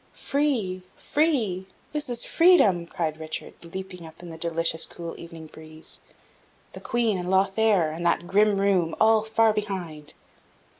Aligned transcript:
"Free! 0.13 0.81
free! 0.97 1.67
this 1.91 2.09
is 2.09 2.23
freedom!" 2.23 2.87
cried 2.87 3.17
Richard, 3.19 3.53
leaping 3.63 4.03
up 4.03 4.23
in 4.23 4.31
the 4.31 4.35
delicious 4.39 4.87
cool 4.87 5.13
evening 5.19 5.45
breeze; 5.45 5.99
"the 6.73 6.81
Queen 6.81 7.19
and 7.19 7.29
Lothaire, 7.29 7.91
and 7.91 8.03
that 8.03 8.25
grim 8.25 8.59
room, 8.59 8.95
all 8.99 9.21
far 9.23 9.53
behind." 9.53 10.15